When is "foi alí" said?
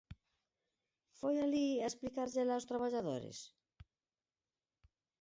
1.19-1.67